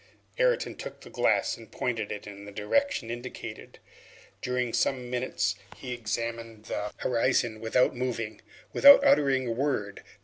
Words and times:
Ayrton 0.39 0.73
took 0.77 1.01
the 1.01 1.11
glass 1.11 1.57
and 1.57 1.71
pointed 1.71 2.11
it 2.11 2.25
in 2.25 2.45
the 2.45 2.51
direction 2.51 3.11
indicated. 3.11 3.77
During 4.41 4.73
some 4.73 5.11
minutes 5.11 5.53
he 5.77 5.93
examined 5.93 6.65
the 6.65 6.91
horizon 6.97 7.59
without 7.61 7.95
moving, 7.95 8.41
without 8.73 9.03
uttering 9.05 9.45
a 9.47 9.51
word. 9.51 10.01